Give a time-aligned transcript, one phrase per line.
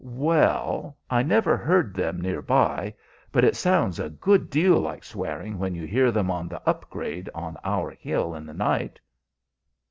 [0.03, 2.95] "Well, I never heard them, near by.
[3.31, 6.89] But it sounds a good deal like swearing when you hear them on the up
[6.89, 8.99] grade on our hill in the night.